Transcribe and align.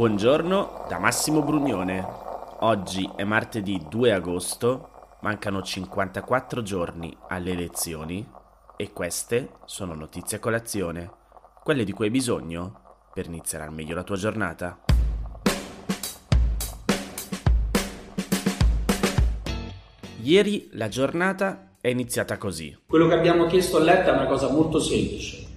Buongiorno 0.00 0.86
da 0.88 0.98
Massimo 0.98 1.42
Brugnone. 1.42 2.02
Oggi 2.60 3.06
è 3.16 3.24
martedì 3.24 3.84
2 3.86 4.12
agosto, 4.14 5.18
mancano 5.20 5.60
54 5.60 6.62
giorni 6.62 7.14
alle 7.28 7.50
elezioni 7.50 8.26
e 8.78 8.92
queste 8.94 9.50
sono 9.66 9.92
notizie 9.92 10.38
a 10.38 10.40
colazione, 10.40 11.10
quelle 11.62 11.84
di 11.84 11.92
cui 11.92 12.06
hai 12.06 12.10
bisogno 12.10 13.10
per 13.12 13.26
iniziare 13.26 13.64
al 13.64 13.74
meglio 13.74 13.94
la 13.94 14.02
tua 14.02 14.16
giornata. 14.16 14.78
Ieri 20.22 20.70
la 20.72 20.88
giornata 20.88 21.74
è 21.78 21.88
iniziata 21.88 22.38
così. 22.38 22.74
Quello 22.86 23.06
che 23.06 23.14
abbiamo 23.16 23.44
chiesto 23.44 23.76
a 23.76 23.80
Letta 23.80 24.12
è 24.12 24.14
una 24.14 24.26
cosa 24.26 24.50
molto 24.50 24.80
semplice 24.80 25.49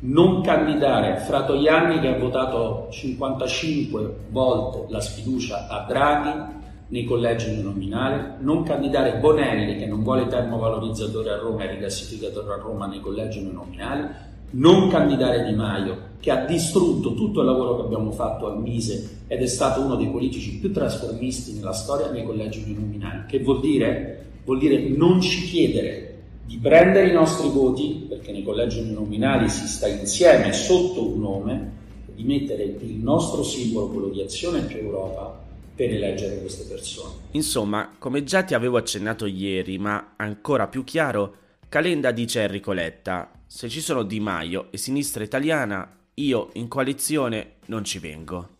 non 0.00 0.42
candidare 0.42 1.16
Fratoianni 1.18 1.98
che 1.98 2.08
ha 2.08 2.18
votato 2.18 2.86
55 2.90 4.14
volte 4.30 4.92
la 4.92 5.00
sfiducia 5.00 5.66
a 5.68 5.84
Draghi 5.88 6.56
nei 6.88 7.04
collegi 7.04 7.50
uninominali, 7.50 8.36
non 8.40 8.62
candidare 8.62 9.18
Bonelli 9.18 9.76
che 9.76 9.86
non 9.86 10.02
vuole 10.02 10.26
termovalorizzatore 10.26 11.30
a 11.30 11.38
Roma 11.38 11.64
e 11.64 11.72
rigassificatore 11.72 12.54
a 12.54 12.56
Roma 12.56 12.86
nei 12.86 13.00
collegi 13.00 13.40
uninominali, 13.40 14.06
non 14.50 14.88
candidare 14.88 15.44
Di 15.44 15.54
Maio 15.54 16.06
che 16.20 16.30
ha 16.30 16.44
distrutto 16.44 17.14
tutto 17.14 17.40
il 17.40 17.46
lavoro 17.46 17.76
che 17.76 17.82
abbiamo 17.82 18.10
fatto 18.12 18.46
al 18.46 18.60
Mise 18.60 19.24
ed 19.26 19.42
è 19.42 19.46
stato 19.46 19.82
uno 19.82 19.96
dei 19.96 20.08
politici 20.08 20.58
più 20.58 20.72
trasformisti 20.72 21.52
nella 21.54 21.72
storia 21.72 22.10
nei 22.10 22.24
collegi 22.24 22.62
uninominali. 22.64 23.24
Che 23.26 23.40
vuol 23.40 23.60
dire? 23.60 24.24
Vuol 24.44 24.58
dire 24.58 24.78
non 24.88 25.20
ci 25.20 25.42
chiedere 25.42 26.07
di 26.48 26.56
prendere 26.56 27.08
i 27.08 27.12
nostri 27.12 27.50
voti, 27.50 28.06
perché 28.08 28.32
nei 28.32 28.42
collegi 28.42 28.78
uninominali 28.80 29.50
si 29.50 29.68
sta 29.68 29.86
insieme 29.86 30.54
sotto 30.54 31.06
un 31.06 31.20
nome, 31.20 31.72
di 32.06 32.24
mettere 32.24 32.62
il 32.64 32.94
nostro 32.94 33.42
simbolo, 33.42 33.88
quello 33.88 34.08
di 34.08 34.22
Azione 34.22 34.62
più 34.62 34.78
Europa, 34.78 35.44
per 35.74 35.92
eleggere 35.92 36.40
queste 36.40 36.64
persone. 36.64 37.12
Insomma, 37.32 37.90
come 37.98 38.24
già 38.24 38.44
ti 38.44 38.54
avevo 38.54 38.78
accennato 38.78 39.26
ieri, 39.26 39.76
ma 39.76 40.14
ancora 40.16 40.68
più 40.68 40.84
chiaro, 40.84 41.34
Calenda 41.68 42.12
dice 42.12 42.40
a 42.40 42.44
Enrico 42.44 42.72
Letta, 42.72 43.30
se 43.46 43.68
ci 43.68 43.82
sono 43.82 44.02
Di 44.02 44.18
Maio 44.18 44.68
e 44.70 44.78
Sinistra 44.78 45.22
Italiana, 45.22 45.98
io 46.14 46.48
in 46.54 46.66
coalizione 46.66 47.56
non 47.66 47.84
ci 47.84 47.98
vengo. 47.98 48.56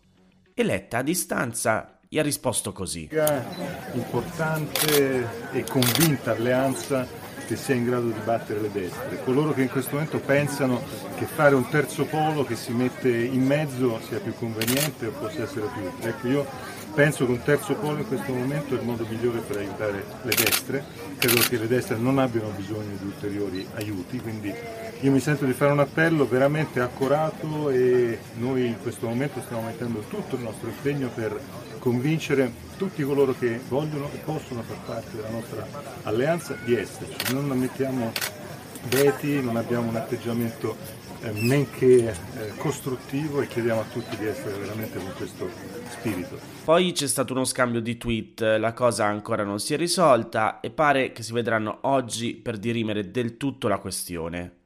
E 0.53 0.63
Letta 0.63 0.99
a 0.99 1.03
distanza 1.03 2.01
gli 2.07 2.19
ha 2.19 2.23
risposto 2.23 2.73
così. 2.73 3.09
Importante 3.95 5.27
e 5.53 5.65
convinta 5.65 6.33
alleanza 6.33 7.28
che 7.49 7.57
sia 7.57 7.75
in 7.75 7.85
grado 7.85 8.09
di 8.09 8.21
battere 8.25 8.61
le 8.61 8.71
destre, 8.71 9.25
coloro 9.25 9.55
che 9.55 9.63
in 9.63 9.71
questo 9.71 9.93
momento 9.93 10.19
pensano 10.19 10.83
che 11.17 11.25
fare 11.25 11.55
un 11.55 11.67
terzo 11.71 12.05
polo 12.05 12.45
che 12.45 12.57
si 12.57 12.73
mette 12.73 13.09
in 13.09 13.43
mezzo 13.43 13.99
sia 14.07 14.21
più 14.21 14.35
conveniente 14.35 15.07
o 15.07 15.13
possa 15.13 15.45
essere 15.45 15.67
più 15.73 15.83
utile. 15.83 16.11
Ecco, 16.11 16.29
io 16.29 16.47
penso 16.93 17.25
che 17.25 17.33
un 17.33 17.43
terzo 17.43 17.75
polo 17.77 18.01
in 18.01 18.07
questo 18.07 18.35
momento 18.35 18.75
è 18.75 18.79
il 18.79 18.85
modo 18.85 19.07
migliore 19.09 19.39
per 19.39 19.57
aiutare 19.57 20.05
le 20.21 20.35
destre, 20.35 20.85
credo 21.17 21.41
che 21.41 21.57
le 21.57 21.67
destre 21.69 21.97
non 21.97 22.19
abbiano 22.19 22.51
bisogno 22.51 22.97
di 22.99 23.07
ulteriori 23.07 23.67
aiuti, 23.77 24.21
quindi 24.21 24.53
io 25.01 25.13
mi 25.13 25.21
sento 25.21 25.45
di 25.45 25.53
fare 25.53 25.71
un 25.71 25.79
appello 25.79 26.27
veramente 26.27 26.81
accorato 26.81 27.71
e 27.71 28.19
noi 28.39 28.67
in 28.67 28.79
questo 28.81 29.07
momento 29.07 29.41
stiamo 29.41 29.63
mettendo 29.63 30.01
tutto 30.09 30.35
il 30.35 30.43
nostro 30.43 30.69
impegno 30.69 31.09
per 31.15 31.39
convincere 31.79 32.51
tutti 32.77 33.05
coloro 33.05 33.33
che 33.39 33.61
vogliono 33.69 34.11
e 34.13 34.19
possono 34.19 34.63
far 34.63 34.79
parte 34.85 35.15
della 35.15 35.31
nostra 35.31 35.67
alleanza 36.03 36.57
di 36.65 36.75
esserci. 36.75 37.33
Non 37.33 37.49
ammettiamo 37.49 38.13
veti, 38.89 39.41
non 39.41 39.57
abbiamo 39.57 39.89
un 39.89 39.97
atteggiamento 39.97 40.77
eh, 41.21 41.31
neanche 41.31 42.09
eh, 42.09 42.15
costruttivo 42.57 43.41
e 43.41 43.47
chiediamo 43.47 43.81
a 43.81 43.85
tutti 43.93 44.17
di 44.17 44.27
essere 44.27 44.59
veramente 44.59 44.99
con 44.99 45.13
questo 45.17 45.49
spirito. 45.91 46.39
Poi 46.65 46.91
c'è 46.91 47.07
stato 47.07 47.35
uno 47.35 47.45
scambio 47.45 47.81
di 47.81 47.97
tweet, 47.97 48.41
la 48.59 48.73
cosa 48.73 49.05
ancora 49.05 49.45
non 49.45 49.61
si 49.61 49.75
è 49.75 49.77
risolta 49.77 50.59
e 50.59 50.71
pare 50.71 51.13
che 51.13 51.23
si 51.23 51.33
vedranno 51.33 51.79
oggi 51.83 52.35
per 52.35 52.59
dirimere 52.59 53.13
del 53.13 53.37
tutto 53.37 53.69
la 53.69 53.79
questione. 53.79 54.58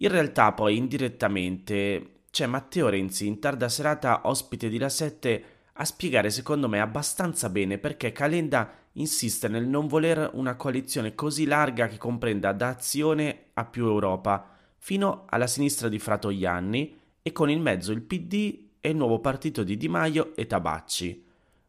In 0.00 0.08
realtà 0.08 0.52
poi 0.52 0.76
indirettamente 0.76 2.20
c'è 2.30 2.46
Matteo 2.46 2.88
Renzi 2.88 3.26
in 3.26 3.40
tarda 3.40 3.68
serata 3.68 4.22
ospite 4.24 4.68
di 4.68 4.78
La 4.78 4.88
7 4.88 5.44
a 5.80 5.84
spiegare 5.84 6.30
secondo 6.30 6.68
me 6.68 6.80
abbastanza 6.80 7.48
bene 7.48 7.78
perché 7.78 8.12
Calenda 8.12 8.70
insiste 8.92 9.48
nel 9.48 9.66
non 9.66 9.86
voler 9.86 10.30
una 10.34 10.56
coalizione 10.56 11.14
così 11.14 11.46
larga 11.46 11.88
che 11.88 11.98
comprenda 11.98 12.52
da 12.52 12.68
azione 12.68 13.46
a 13.54 13.64
più 13.64 13.86
Europa, 13.86 14.56
fino 14.76 15.24
alla 15.28 15.46
sinistra 15.46 15.88
di 15.88 15.98
Fratoianni 15.98 16.98
e 17.22 17.32
con 17.32 17.50
in 17.50 17.60
mezzo 17.60 17.92
il 17.92 18.02
PD 18.02 18.66
e 18.80 18.90
il 18.90 18.96
nuovo 18.96 19.20
partito 19.20 19.62
di 19.62 19.76
Di 19.76 19.88
Maio 19.88 20.34
e 20.36 20.46
Tabacci, 20.46 21.24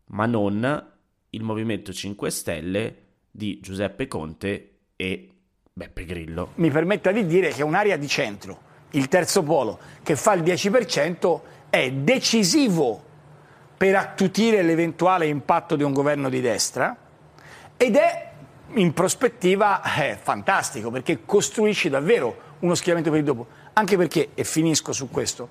ma 0.08 0.26
non 0.26 0.92
il 1.32 1.44
Movimento 1.44 1.94
5 1.94 2.30
Stelle 2.30 2.98
di 3.30 3.60
Giuseppe 3.60 4.08
Conte 4.08 4.78
e 4.96 5.29
Beppe 5.80 6.04
Grillo. 6.04 6.52
Mi 6.56 6.70
permetta 6.72 7.10
di 7.14 7.26
dire 7.26 7.52
che 7.52 7.64
un'area 7.64 7.96
di 7.96 8.10
centro, 8.10 8.60
il 8.92 9.08
terzo 9.08 9.44
polo, 9.44 9.80
che 10.04 10.18
fa 10.18 10.34
il 10.34 10.44
10%, 10.44 11.40
è 11.70 11.90
decisivo 11.92 13.02
per 13.78 13.96
attutire 13.96 14.62
l'eventuale 14.62 15.28
impatto 15.28 15.78
di 15.78 15.84
un 15.84 15.94
governo 15.94 16.28
di 16.28 16.42
destra 16.42 16.94
ed 17.78 17.96
è 17.96 18.30
in 18.74 18.92
prospettiva 18.92 19.82
eh, 19.82 20.18
fantastico 20.22 20.92
perché 20.92 21.20
costruisci 21.24 21.88
davvero 21.88 22.58
uno 22.60 22.76
schieramento 22.76 23.10
per 23.10 23.20
il 23.20 23.26
dopo. 23.26 23.48
Anche 23.72 23.96
perché, 23.96 24.32
e 24.34 24.44
finisco 24.44 24.92
su 24.92 25.10
questo, 25.10 25.48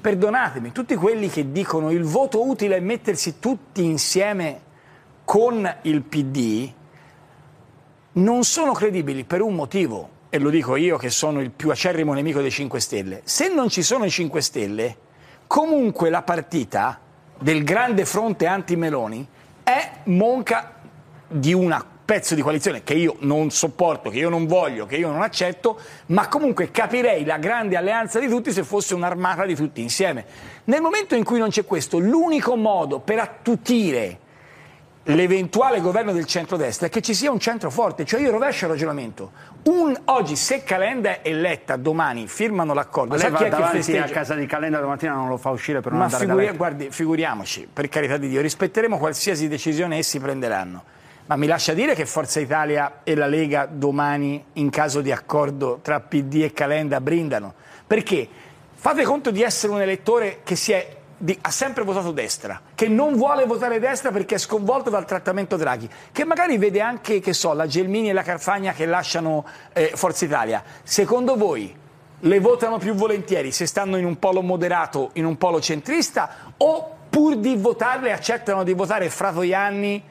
perdonatemi, 0.00 0.72
tutti 0.72 0.96
quelli 0.96 1.28
che 1.28 1.52
dicono 1.52 1.92
il 1.92 2.02
voto 2.02 2.44
utile 2.44 2.78
è 2.78 2.80
mettersi 2.80 3.38
tutti 3.38 3.84
insieme 3.84 4.62
con 5.24 5.76
il 5.82 6.02
PD 6.02 6.72
non 8.12 8.44
sono 8.44 8.72
credibili 8.72 9.24
per 9.24 9.40
un 9.40 9.54
motivo, 9.54 10.18
e 10.30 10.38
lo 10.38 10.50
dico 10.50 10.76
io 10.76 10.96
che 10.96 11.10
sono 11.10 11.40
il 11.40 11.50
più 11.50 11.70
acerrimo 11.70 12.12
nemico 12.12 12.40
dei 12.40 12.50
5 12.50 12.80
Stelle. 12.80 13.20
Se 13.24 13.52
non 13.52 13.68
ci 13.68 13.82
sono 13.82 14.04
i 14.04 14.10
5 14.10 14.40
Stelle, 14.40 14.96
comunque 15.46 16.10
la 16.10 16.22
partita 16.22 17.00
del 17.38 17.64
grande 17.64 18.04
fronte 18.04 18.46
anti-Meloni 18.46 19.26
è 19.62 19.90
monca 20.04 20.74
di 21.28 21.52
un 21.52 21.84
pezzo 22.04 22.34
di 22.34 22.42
coalizione 22.42 22.82
che 22.82 22.94
io 22.94 23.14
non 23.20 23.50
sopporto, 23.50 24.10
che 24.10 24.18
io 24.18 24.28
non 24.28 24.46
voglio, 24.46 24.84
che 24.84 24.96
io 24.96 25.12
non 25.12 25.22
accetto, 25.22 25.78
ma 26.06 26.26
comunque 26.26 26.72
capirei 26.72 27.24
la 27.24 27.38
grande 27.38 27.76
alleanza 27.76 28.18
di 28.18 28.26
tutti 28.26 28.50
se 28.50 28.64
fosse 28.64 28.94
un'armata 28.94 29.46
di 29.46 29.54
tutti 29.54 29.80
insieme. 29.80 30.26
Nel 30.64 30.80
momento 30.80 31.14
in 31.14 31.22
cui 31.22 31.38
non 31.38 31.50
c'è 31.50 31.64
questo, 31.64 31.98
l'unico 31.98 32.56
modo 32.56 32.98
per 32.98 33.20
attutire 33.20 34.18
l'eventuale 35.04 35.80
governo 35.80 36.12
del 36.12 36.26
centrodestra 36.26 36.86
è 36.86 36.90
che 36.90 37.00
ci 37.00 37.14
sia 37.14 37.30
un 37.30 37.38
centro 37.38 37.70
forte, 37.70 38.04
cioè 38.04 38.20
io 38.20 38.30
rovescio 38.30 38.66
il 38.66 38.72
ragionamento. 38.72 39.32
Un, 39.64 39.98
oggi 40.06 40.36
se 40.36 40.62
Calenda 40.62 41.22
e 41.22 41.32
Letta 41.32 41.76
domani 41.76 42.26
firmano 42.26 42.74
l'accordo, 42.74 43.14
ma 43.14 43.20
lei 43.20 43.30
va 43.30 43.48
davanti 43.48 43.96
a 43.96 44.04
casa 44.04 44.34
di 44.34 44.46
Calenda 44.46 44.78
domattina 44.78 45.14
non 45.14 45.28
lo 45.28 45.36
fa 45.36 45.50
uscire 45.50 45.80
per 45.80 45.92
non 45.92 46.00
ma 46.00 46.06
andare 46.06 46.24
figuri- 46.24 46.46
da 46.46 46.52
guardi, 46.52 46.88
figuriamoci, 46.90 47.68
per 47.72 47.88
carità 47.88 48.16
di 48.16 48.28
Dio, 48.28 48.40
rispetteremo 48.40 48.98
qualsiasi 48.98 49.48
decisione 49.48 49.98
essi 49.98 50.18
prenderanno. 50.18 50.84
Ma 51.26 51.36
mi 51.36 51.46
lascia 51.46 51.74
dire 51.74 51.94
che 51.94 52.06
Forza 52.06 52.40
Italia 52.40 53.00
e 53.04 53.14
la 53.14 53.26
Lega 53.26 53.68
domani, 53.70 54.44
in 54.54 54.68
caso 54.68 55.00
di 55.00 55.12
accordo 55.12 55.78
tra 55.80 56.00
PD 56.00 56.42
e 56.42 56.52
Calenda, 56.52 57.00
brindano. 57.00 57.54
Perché 57.86 58.28
fate 58.74 59.04
conto 59.04 59.30
di 59.30 59.42
essere 59.42 59.72
un 59.72 59.80
elettore 59.80 60.40
che 60.42 60.56
si 60.56 60.72
è 60.72 60.96
di, 61.22 61.36
ha 61.42 61.50
sempre 61.50 61.84
votato 61.84 62.12
destra, 62.12 62.62
che 62.74 62.88
non 62.88 63.14
vuole 63.14 63.44
votare 63.44 63.78
destra 63.78 64.10
perché 64.10 64.36
è 64.36 64.38
sconvolto 64.38 64.88
dal 64.88 65.04
trattamento 65.04 65.56
Draghi, 65.56 65.88
che 66.12 66.24
magari 66.24 66.56
vede 66.56 66.80
anche, 66.80 67.20
che 67.20 67.34
so, 67.34 67.52
la 67.52 67.66
Gelmini 67.66 68.08
e 68.08 68.14
la 68.14 68.22
Carfagna 68.22 68.72
che 68.72 68.86
lasciano 68.86 69.44
eh, 69.74 69.92
Forza 69.94 70.24
Italia. 70.24 70.62
Secondo 70.82 71.36
voi 71.36 71.76
le 72.20 72.40
votano 72.40 72.78
più 72.78 72.94
volentieri 72.94 73.52
se 73.52 73.66
stanno 73.66 73.98
in 73.98 74.06
un 74.06 74.18
polo 74.18 74.40
moderato, 74.40 75.10
in 75.14 75.26
un 75.26 75.36
polo 75.36 75.60
centrista, 75.60 76.54
o 76.56 76.96
pur 77.10 77.36
di 77.36 77.54
votarle 77.54 78.12
accettano 78.12 78.62
di 78.62 78.72
votare 78.72 79.10
Fratoianni, 79.10 80.02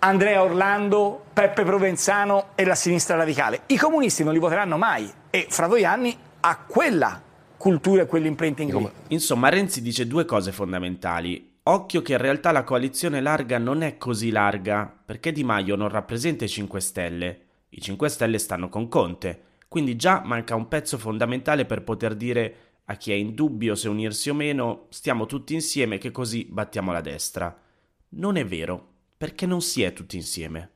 Andrea 0.00 0.42
Orlando, 0.42 1.24
Peppe 1.32 1.64
Provenzano 1.64 2.48
e 2.56 2.66
la 2.66 2.74
sinistra 2.74 3.16
radicale? 3.16 3.62
I 3.68 3.78
comunisti 3.78 4.22
non 4.22 4.34
li 4.34 4.38
voteranno 4.38 4.76
mai 4.76 5.10
e 5.30 5.46
Fratoianni 5.48 6.18
ha 6.40 6.58
quella 6.66 7.30
cultura 7.62 8.02
e 8.02 8.06
quell'imprinting 8.06 8.76
lì. 8.76 8.90
Insomma, 9.10 9.48
Renzi 9.48 9.82
dice 9.82 10.08
due 10.08 10.24
cose 10.24 10.50
fondamentali. 10.50 11.58
Occhio 11.62 12.02
che 12.02 12.10
in 12.10 12.18
realtà 12.18 12.50
la 12.50 12.64
coalizione 12.64 13.20
larga 13.20 13.56
non 13.58 13.82
è 13.82 13.98
così 13.98 14.32
larga, 14.32 14.92
perché 15.06 15.30
Di 15.30 15.44
Maio 15.44 15.76
non 15.76 15.88
rappresenta 15.88 16.44
i 16.44 16.48
5 16.48 16.80
Stelle. 16.80 17.40
I 17.68 17.80
5 17.80 18.08
Stelle 18.08 18.38
stanno 18.38 18.68
con 18.68 18.88
Conte, 18.88 19.42
quindi 19.68 19.94
già 19.94 20.22
manca 20.24 20.56
un 20.56 20.66
pezzo 20.66 20.98
fondamentale 20.98 21.64
per 21.64 21.84
poter 21.84 22.16
dire 22.16 22.54
a 22.86 22.96
chi 22.96 23.12
è 23.12 23.14
in 23.14 23.32
dubbio 23.32 23.76
se 23.76 23.88
unirsi 23.88 24.28
o 24.28 24.34
meno, 24.34 24.86
stiamo 24.88 25.26
tutti 25.26 25.54
insieme 25.54 25.98
che 25.98 26.10
così 26.10 26.48
battiamo 26.50 26.90
la 26.90 27.00
destra. 27.00 27.56
Non 28.08 28.34
è 28.34 28.44
vero, 28.44 28.88
perché 29.16 29.46
non 29.46 29.60
si 29.60 29.84
è 29.84 29.92
tutti 29.92 30.16
insieme. 30.16 30.70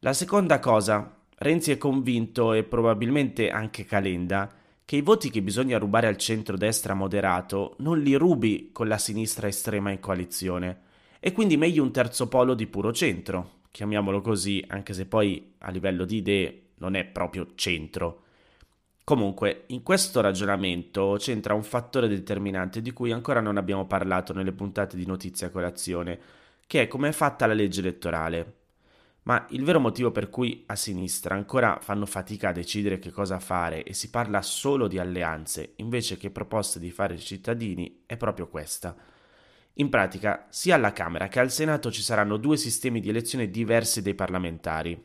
La 0.00 0.12
seconda 0.12 0.58
cosa, 0.58 1.20
Renzi 1.36 1.70
è 1.70 1.78
convinto, 1.78 2.52
e 2.52 2.64
probabilmente 2.64 3.48
anche 3.48 3.86
Calenda, 3.86 4.60
che 4.84 4.96
i 4.96 5.02
voti 5.02 5.30
che 5.30 5.42
bisogna 5.42 5.78
rubare 5.78 6.06
al 6.06 6.16
centro-destra 6.16 6.94
moderato 6.94 7.76
non 7.78 8.00
li 8.00 8.14
rubi 8.14 8.70
con 8.72 8.88
la 8.88 8.98
sinistra 8.98 9.46
estrema 9.46 9.90
in 9.90 10.00
coalizione, 10.00 10.80
e 11.20 11.32
quindi 11.32 11.56
meglio 11.56 11.82
un 11.82 11.92
terzo 11.92 12.28
polo 12.28 12.54
di 12.54 12.66
puro 12.66 12.92
centro, 12.92 13.60
chiamiamolo 13.70 14.20
così, 14.20 14.62
anche 14.68 14.92
se 14.92 15.06
poi 15.06 15.54
a 15.58 15.70
livello 15.70 16.04
di 16.04 16.16
idee 16.16 16.62
non 16.78 16.94
è 16.94 17.04
proprio 17.04 17.52
centro. 17.54 18.24
Comunque, 19.04 19.64
in 19.68 19.82
questo 19.82 20.20
ragionamento 20.20 21.16
c'entra 21.18 21.54
un 21.54 21.62
fattore 21.62 22.06
determinante 22.06 22.80
di 22.80 22.92
cui 22.92 23.12
ancora 23.12 23.40
non 23.40 23.56
abbiamo 23.56 23.86
parlato 23.86 24.32
nelle 24.32 24.52
puntate 24.52 24.96
di 24.96 25.06
Notizia 25.06 25.50
Colazione, 25.50 26.18
che 26.66 26.82
è 26.82 26.88
come 26.88 27.08
è 27.08 27.12
fatta 27.12 27.46
la 27.46 27.54
legge 27.54 27.80
elettorale. 27.80 28.61
Ma 29.24 29.46
il 29.50 29.62
vero 29.62 29.78
motivo 29.78 30.10
per 30.10 30.28
cui 30.28 30.64
a 30.66 30.74
sinistra 30.74 31.34
ancora 31.34 31.78
fanno 31.80 32.06
fatica 32.06 32.48
a 32.48 32.52
decidere 32.52 32.98
che 32.98 33.12
cosa 33.12 33.38
fare 33.38 33.84
e 33.84 33.94
si 33.94 34.10
parla 34.10 34.42
solo 34.42 34.88
di 34.88 34.98
alleanze 34.98 35.74
invece 35.76 36.16
che 36.16 36.30
proposte 36.30 36.80
di 36.80 36.90
fare 36.90 37.14
i 37.14 37.20
cittadini 37.20 38.02
è 38.06 38.16
proprio 38.16 38.48
questa. 38.48 38.96
In 39.74 39.88
pratica, 39.88 40.46
sia 40.50 40.74
alla 40.74 40.92
Camera 40.92 41.28
che 41.28 41.38
al 41.38 41.50
Senato 41.50 41.90
ci 41.90 42.02
saranno 42.02 42.36
due 42.36 42.56
sistemi 42.56 43.00
di 43.00 43.08
elezione 43.08 43.48
diversi 43.48 44.02
dei 44.02 44.14
parlamentari. 44.14 45.02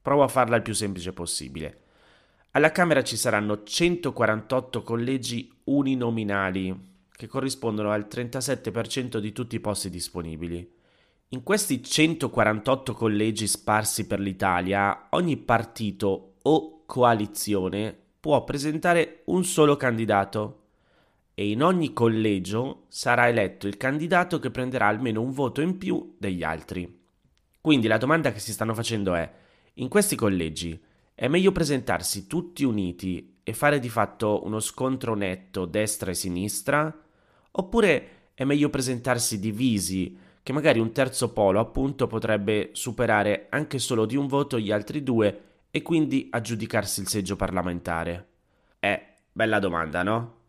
Provo 0.00 0.22
a 0.22 0.28
farla 0.28 0.56
il 0.56 0.62
più 0.62 0.74
semplice 0.74 1.12
possibile. 1.12 1.80
Alla 2.50 2.70
Camera 2.70 3.02
ci 3.02 3.16
saranno 3.16 3.64
148 3.64 4.82
collegi 4.82 5.50
uninominali, 5.64 6.92
che 7.10 7.26
corrispondono 7.26 7.90
al 7.90 8.06
37% 8.08 9.18
di 9.18 9.32
tutti 9.32 9.56
i 9.56 9.60
posti 9.60 9.90
disponibili. 9.90 10.70
In 11.28 11.42
questi 11.42 11.82
148 11.82 12.92
collegi 12.92 13.46
sparsi 13.46 14.06
per 14.06 14.20
l'Italia, 14.20 15.08
ogni 15.10 15.36
partito 15.36 16.34
o 16.42 16.84
coalizione 16.86 17.96
può 18.20 18.44
presentare 18.44 19.22
un 19.26 19.44
solo 19.44 19.76
candidato 19.76 20.60
e 21.34 21.50
in 21.50 21.62
ogni 21.62 21.92
collegio 21.92 22.84
sarà 22.88 23.28
eletto 23.28 23.66
il 23.66 23.76
candidato 23.76 24.38
che 24.38 24.50
prenderà 24.50 24.86
almeno 24.86 25.20
un 25.20 25.32
voto 25.32 25.60
in 25.60 25.76
più 25.78 26.14
degli 26.18 26.44
altri. 26.44 27.02
Quindi 27.60 27.88
la 27.88 27.98
domanda 27.98 28.30
che 28.30 28.38
si 28.38 28.52
stanno 28.52 28.74
facendo 28.74 29.14
è, 29.14 29.28
in 29.74 29.88
questi 29.88 30.14
collegi 30.14 30.80
è 31.14 31.26
meglio 31.26 31.50
presentarsi 31.50 32.26
tutti 32.26 32.62
uniti 32.62 33.38
e 33.42 33.52
fare 33.52 33.80
di 33.80 33.88
fatto 33.88 34.42
uno 34.44 34.60
scontro 34.60 35.14
netto 35.14 35.64
destra 35.64 36.10
e 36.10 36.14
sinistra? 36.14 37.02
Oppure 37.50 38.08
è 38.34 38.44
meglio 38.44 38.70
presentarsi 38.70 39.40
divisi 39.40 40.16
che 40.44 40.52
magari 40.52 40.78
un 40.78 40.92
terzo 40.92 41.32
polo 41.32 41.58
appunto 41.58 42.06
potrebbe 42.06 42.68
superare 42.72 43.46
anche 43.48 43.78
solo 43.78 44.04
di 44.04 44.14
un 44.14 44.26
voto 44.26 44.58
gli 44.58 44.70
altri 44.70 45.02
due 45.02 45.40
e 45.70 45.80
quindi 45.80 46.28
aggiudicarsi 46.30 47.00
il 47.00 47.08
seggio 47.08 47.34
parlamentare? 47.34 48.26
Eh, 48.78 49.02
bella 49.32 49.58
domanda, 49.58 50.02
no? 50.02 50.42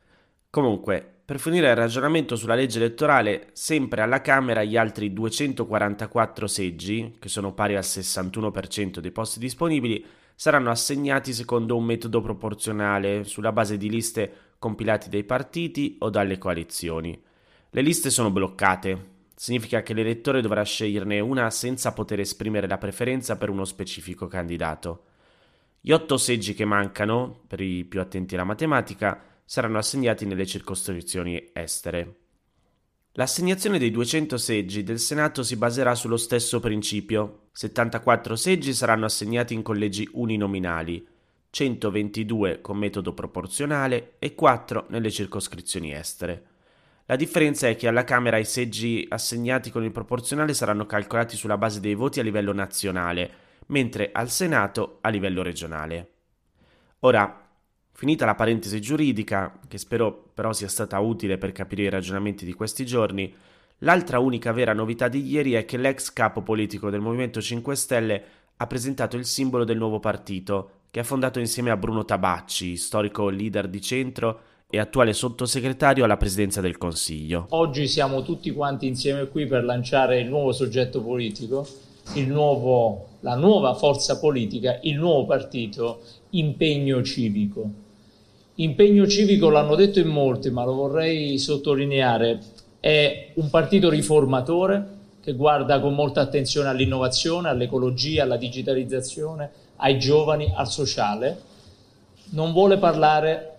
Comunque, 0.50 1.14
per 1.24 1.40
finire 1.40 1.70
il 1.70 1.78
ragionamento 1.78 2.36
sulla 2.36 2.56
legge 2.56 2.78
elettorale, 2.78 3.52
sempre 3.54 4.02
alla 4.02 4.20
Camera 4.20 4.66
gli 4.66 4.76
altri 4.76 5.14
244 5.14 6.46
seggi, 6.46 7.16
che 7.18 7.30
sono 7.30 7.54
pari 7.54 7.78
al 7.78 7.84
61% 7.84 9.00
dei 9.00 9.12
posti 9.12 9.40
disponibili, 9.40 10.06
saranno 10.36 10.72
assegnati 10.72 11.32
secondo 11.32 11.78
un 11.78 11.86
metodo 11.86 12.20
proporzionale 12.20 13.24
sulla 13.24 13.54
base 13.54 13.78
di 13.78 13.90
liste 13.90 14.34
compilate 14.60 15.08
dai 15.08 15.24
partiti 15.24 15.96
o 16.00 16.10
dalle 16.10 16.38
coalizioni. 16.38 17.18
Le 17.70 17.82
liste 17.82 18.10
sono 18.10 18.30
bloccate, 18.30 19.14
Significa 19.36 19.84
che 19.84 19.94
l'elettore 19.94 20.42
dovrà 20.42 20.64
sceglierne 20.64 21.20
una 21.20 21.50
senza 21.50 21.92
poter 21.92 22.22
esprimere 22.22 22.68
la 22.68 22.78
preferenza 22.78 23.38
per 23.38 23.50
uno 23.50 23.66
specifico 23.66 24.28
candidato. 24.28 25.04
Gli 25.82 25.92
otto 25.92 26.18
seggi 26.18 26.54
che 26.54 26.64
mancano, 26.64 27.42
per 27.46 27.60
i 27.60 27.84
più 27.84 28.00
attenti 28.00 28.34
alla 28.34 28.46
matematica, 28.46 29.22
saranno 29.44 29.78
assegnati 29.78 30.26
nelle 30.26 30.46
circoscrizioni 30.46 31.50
estere. 31.54 32.16
L'assegnazione 33.18 33.78
dei 33.78 33.92
200 33.92 34.38
seggi 34.38 34.84
del 34.84 35.00
Senato 35.00 35.44
si 35.44 35.58
baserà 35.58 35.96
sullo 35.96 36.18
stesso 36.18 36.60
principio. 36.60 37.50
74 37.52 38.36
seggi 38.36 38.74
saranno 38.74 39.06
assegnati 39.06 39.54
in 39.54 39.62
collegi 39.62 40.10
uninominali, 40.14 41.06
122 41.50 42.62
con 42.62 42.78
metodo 42.78 43.14
proporzionale 43.14 44.16
e 44.20 44.34
4 44.34 44.88
nelle 44.90 45.12
circoscrizioni 45.12 45.94
estere. 45.94 46.55
La 47.08 47.16
differenza 47.16 47.68
è 47.68 47.76
che 47.76 47.88
alla 47.88 48.04
Camera 48.04 48.38
i 48.38 48.46
seggi 48.46 49.06
assegnati 49.08 49.70
con 49.70 49.84
il 49.84 49.92
proporzionale 49.92 50.56
saranno 50.56 50.88
calcolati 50.88 51.36
sulla 51.36 51.58
base 51.58 51.80
dei 51.80 51.94
voti 51.94 52.20
a 52.20 52.24
livello 52.24 52.52
nazionale, 52.52 53.32
mentre 53.68 54.10
al 54.12 54.32
Senato 54.32 54.98
a 55.02 55.10
livello 55.10 55.44
regionale. 55.44 56.10
Ora, 57.02 57.48
finita 57.92 58.26
la 58.26 58.34
parentesi 58.34 58.82
giuridica, 58.82 59.60
che 59.68 59.78
spero 59.78 60.32
però 60.34 60.52
sia 60.52 60.68
stata 60.68 60.98
utile 61.00 61.38
per 61.38 61.52
capire 61.52 61.84
i 61.84 61.90
ragionamenti 61.90 62.44
di 62.44 62.54
questi 62.54 62.88
giorni, 62.88 63.32
l'altra 63.80 64.18
unica 64.18 64.52
vera 64.52 64.74
novità 64.74 65.08
di 65.08 65.24
ieri 65.28 65.54
è 65.54 65.64
che 65.66 65.78
l'ex 65.78 66.12
capo 66.12 66.42
politico 66.42 66.90
del 66.90 67.02
Movimento 67.02 67.40
5 67.40 67.76
Stelle 67.76 68.24
ha 68.58 68.66
presentato 68.66 69.16
il 69.16 69.26
simbolo 69.26 69.64
del 69.64 69.78
nuovo 69.78 70.00
partito, 70.00 70.72
che 70.90 71.02
ha 71.02 71.04
fondato 71.04 71.38
insieme 71.38 71.70
a 71.70 71.78
Bruno 71.78 72.04
Tabacci, 72.04 72.76
storico 72.78 73.30
leader 73.30 73.68
di 73.68 73.82
centro 73.82 74.54
e 74.70 74.80
attuale 74.80 75.14
sottosegretario 75.14 76.04
alla 76.04 76.18
presidenza 76.18 76.60
del 76.60 76.78
Consiglio. 76.78 77.46
Oggi 77.50 77.88
siamo 77.88 78.24
tutti 78.24 78.52
quanti 78.52 78.88
insieme 78.88 79.28
qui 79.28 79.46
per 79.46 79.64
lanciare 79.64 80.20
il 80.20 80.28
nuovo 80.28 80.52
soggetto 80.52 81.02
politico, 81.02 81.68
nuovo, 82.28 83.08
la 83.22 83.36
nuova 83.36 83.74
forza 83.76 84.20
politica, 84.20 84.80
il 84.82 84.98
nuovo 84.98 85.26
partito 85.26 86.02
Impegno 86.32 87.02
Civico. 87.04 87.84
Impegno 88.56 89.06
Civico 89.08 89.50
l'hanno 89.50 89.76
detto 89.76 90.00
in 90.00 90.08
molti, 90.08 90.50
ma 90.50 90.64
lo 90.64 90.74
vorrei 90.74 91.38
sottolineare, 91.38 92.40
è 92.80 93.32
un 93.36 93.50
partito 93.50 93.90
riformatore 93.90 94.94
che 95.22 95.34
guarda 95.34 95.80
con 95.80 95.94
molta 95.94 96.22
attenzione 96.22 96.70
all'innovazione, 96.70 97.50
all'ecologia, 97.50 98.24
alla 98.24 98.38
digitalizzazione, 98.38 99.50
ai 99.78 99.98
giovani, 100.00 100.52
al 100.56 100.70
sociale. 100.70 101.42
Non 102.30 102.54
vuole 102.54 102.78
parlare 102.78 103.55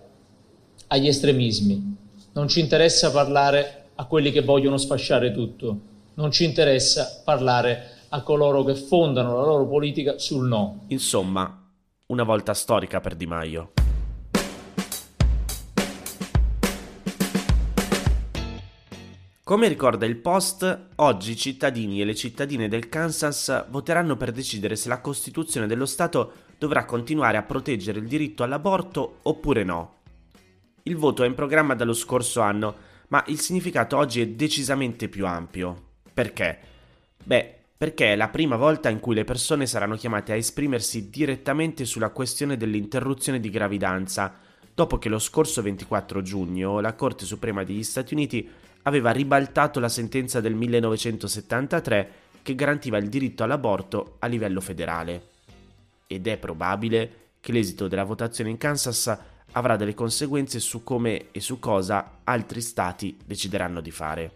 agli 0.89 1.09
estremismi, 1.09 1.97
non 2.33 2.49
ci 2.49 2.61
interessa 2.61 3.11
parlare 3.11 3.89
a 3.97 4.05
quelli 4.05 4.31
che 4.31 4.43
vogliono 4.43 4.77
sfasciare 4.77 5.33
tutto, 5.33 5.79
non 6.15 6.31
ci 6.31 6.45
interessa 6.45 7.23
parlare 7.25 7.95
a 8.11 8.23
coloro 8.23 8.63
che 8.63 8.75
fondano 8.75 9.37
la 9.37 9.45
loro 9.45 9.67
politica 9.67 10.19
sul 10.19 10.47
no. 10.47 10.85
Insomma, 10.89 11.65
una 12.07 12.23
volta 12.23 12.55
storica 12.55 13.01
per 13.01 13.15
Di 13.17 13.27
Maio. 13.27 13.73
Come 19.43 19.69
ricorda 19.69 20.07
il 20.07 20.17
Post, 20.17 20.87
oggi 20.97 21.31
i 21.31 21.37
cittadini 21.37 22.01
e 22.01 22.05
le 22.05 22.17
cittadine 22.17 22.69
del 22.69 22.89
Kansas 22.89 23.67
voteranno 23.69 24.17
per 24.17 24.33
decidere 24.33 24.75
se 24.75 24.89
la 24.89 25.01
Costituzione 25.01 25.69
dello 25.69 25.87
Stato 25.87 26.33
dovrà 26.59 26.85
continuare 26.85 27.37
a 27.37 27.45
proteggere 27.45 28.01
il 28.01 28.09
diritto 28.09 28.43
all'aborto 28.43 29.19
oppure 29.23 29.63
no. 29.63 29.96
Il 30.89 30.97
voto 30.97 31.25
è 31.25 31.27
in 31.27 31.35
programma 31.35 31.75
dallo 31.75 31.93
scorso 31.93 32.41
anno, 32.41 32.77
ma 33.09 33.25
il 33.27 33.41
significato 33.41 33.97
oggi 33.97 34.21
è 34.21 34.29
decisamente 34.29 35.09
più 35.09 35.27
ampio. 35.27 35.95
Perché? 36.15 36.59
Beh, 37.25 37.55
perché 37.77 38.13
è 38.13 38.17
la 38.17 38.29
prima 38.29 38.55
volta 38.55 38.89
in 38.89 39.01
cui 39.01 39.17
le 39.17 39.25
persone 39.25 39.67
saranno 39.67 39.97
chiamate 39.97 40.31
a 40.31 40.37
esprimersi 40.37 41.11
direttamente 41.11 41.85
sulla 41.85 42.11
questione 42.11 42.57
dell'interruzione 42.57 43.41
di 43.41 43.51
gravidanza, 43.51 44.33
dopo 44.73 44.97
che 44.99 45.09
lo 45.09 45.19
scorso 45.19 45.61
24 45.61 46.23
giugno 46.23 46.79
la 46.79 46.95
Corte 46.95 47.25
Suprema 47.25 47.65
degli 47.65 47.83
Stati 47.83 48.15
Uniti 48.15 48.49
aveva 48.83 49.11
ribaltato 49.11 49.81
la 49.81 49.89
sentenza 49.89 50.41
del 50.41 50.55
1973 50.55 52.11
che 52.43 52.55
garantiva 52.55 52.97
il 52.99 53.09
diritto 53.09 53.43
all'aborto 53.43 54.19
a 54.21 54.29
livello 54.29 54.61
federale. 54.61 55.31
Ed 56.07 56.29
è 56.29 56.37
probabile 56.37 57.11
che 57.41 57.51
l'esito 57.51 57.89
della 57.89 58.05
votazione 58.05 58.51
in 58.51 58.57
Kansas 58.57 59.35
avrà 59.57 59.77
delle 59.77 59.95
conseguenze 59.95 60.61
su 60.61 60.83
come 60.83 61.31
e 61.33 61.41
su 61.41 61.59
cosa 61.59 62.19
altri 62.25 62.61
stati 62.61 63.17
decideranno 63.25 63.81
di 63.81 63.91
fare. 63.91 64.31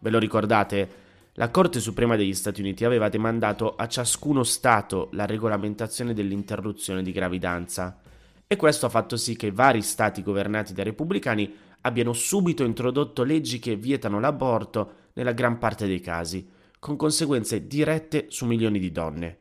Ve 0.00 0.10
lo 0.10 0.18
ricordate? 0.18 1.00
La 1.34 1.48
Corte 1.50 1.80
Suprema 1.80 2.16
degli 2.16 2.34
Stati 2.34 2.60
Uniti 2.60 2.84
aveva 2.84 3.08
demandato 3.08 3.74
a 3.76 3.86
ciascuno 3.86 4.42
Stato 4.42 5.08
la 5.12 5.26
regolamentazione 5.26 6.12
dell'interruzione 6.12 7.02
di 7.02 7.12
gravidanza 7.12 8.00
e 8.46 8.56
questo 8.56 8.86
ha 8.86 8.90
fatto 8.90 9.16
sì 9.16 9.36
che 9.36 9.52
vari 9.52 9.80
Stati 9.80 10.22
governati 10.22 10.74
dai 10.74 10.84
repubblicani 10.86 11.54
abbiano 11.82 12.12
subito 12.12 12.64
introdotto 12.64 13.22
leggi 13.22 13.60
che 13.60 13.76
vietano 13.76 14.20
l'aborto 14.20 14.92
nella 15.14 15.32
gran 15.32 15.58
parte 15.58 15.86
dei 15.86 16.00
casi, 16.00 16.46
con 16.78 16.96
conseguenze 16.96 17.66
dirette 17.66 18.26
su 18.28 18.44
milioni 18.44 18.78
di 18.78 18.90
donne. 18.90 19.38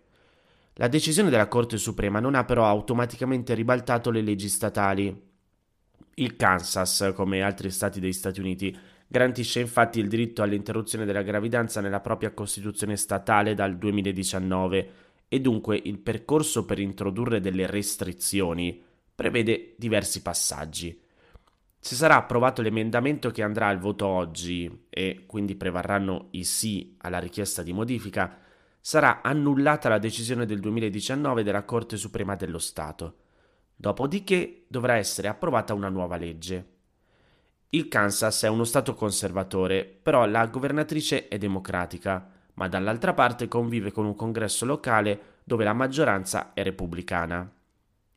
La 0.76 0.88
decisione 0.88 1.30
della 1.30 1.48
Corte 1.48 1.78
Suprema 1.78 2.20
non 2.20 2.36
ha 2.36 2.46
però 2.46 2.66
automaticamente 2.66 3.54
ribaltato 3.54 4.10
le 4.10 4.22
leggi 4.22 4.48
statali. 4.48 5.30
Il 6.16 6.36
Kansas, 6.36 7.12
come 7.14 7.42
altri 7.42 7.70
stati 7.70 8.00
degli 8.00 8.14
Stati 8.14 8.40
Uniti, 8.40 8.78
garantisce 9.08 9.60
infatti 9.60 10.00
il 10.00 10.08
diritto 10.08 10.42
all'interruzione 10.42 11.04
della 11.04 11.24
gravidanza 11.24 11.82
nella 11.82 12.00
propria 12.00 12.32
Costituzione 12.32 12.96
statale 12.96 13.54
dal 13.54 13.78
2019 13.78 14.92
e 15.28 15.40
dunque 15.42 15.80
il 15.84 16.00
percorso 16.00 16.66
per 16.66 16.80
introdurre 16.80 17.42
delle 17.42 17.66
restrizioni 17.66 18.82
prevede 19.14 19.76
diversi 19.78 20.22
passaggi. 20.22 20.98
Se 21.78 21.96
sarà 21.96 22.16
approvato 22.16 22.62
l'emendamento 22.62 23.32
che 23.32 23.44
andrà 23.44 23.68
al 23.68 23.80
voto 23.80 24.06
oggi 24.06 24.86
e 24.90 25.24
quindi 25.26 25.56
prevarranno 25.56 26.28
i 26.32 26.44
sì 26.44 26.96
alla 27.00 27.20
richiesta 27.20 27.64
di 27.64 27.74
modifica, 27.74 28.38
sarà 28.82 29.22
annullata 29.22 29.90
la 29.90 30.00
decisione 30.00 30.48
del 30.48 30.60
2019 30.60 31.44
della 31.44 31.64
Corte 31.64 31.98
Suprema 31.98 32.36
dello 32.36 32.58
Stato. 32.58 33.16
Dopodiché 33.76 34.66
dovrà 34.68 34.96
essere 34.96 35.28
approvata 35.28 35.76
una 35.76 35.90
nuova 35.90 36.18
legge. 36.18 36.66
Il 37.70 37.88
Kansas 37.88 38.44
è 38.44 38.48
uno 38.50 38.64
Stato 38.64 38.96
conservatore, 38.96 39.86
però 39.86 40.26
la 40.26 40.48
governatrice 40.48 41.28
è 41.28 41.38
democratica, 41.38 42.30
ma 42.56 42.68
dall'altra 42.68 43.14
parte 43.14 43.48
convive 43.48 43.92
con 43.92 44.06
un 44.06 44.16
congresso 44.16 44.66
locale 44.66 45.40
dove 45.44 45.64
la 45.64 45.74
maggioranza 45.74 46.54
è 46.54 46.64
repubblicana. 46.64 47.50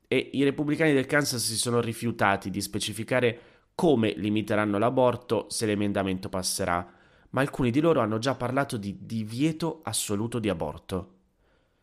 E 0.08 0.30
i 0.32 0.42
repubblicani 0.42 0.92
del 0.92 1.06
Kansas 1.06 1.44
si 1.44 1.56
sono 1.56 1.80
rifiutati 1.80 2.50
di 2.50 2.60
specificare 2.60 3.38
come 3.74 4.12
limiteranno 4.16 4.78
l'aborto 4.78 5.46
se 5.48 5.66
l'emendamento 5.66 6.28
passerà, 6.28 6.86
ma 7.34 7.40
alcuni 7.40 7.72
di 7.72 7.80
loro 7.80 8.00
hanno 8.00 8.18
già 8.18 8.36
parlato 8.36 8.76
di 8.76 8.96
divieto 9.00 9.80
assoluto 9.82 10.38
di 10.38 10.48
aborto. 10.48 11.12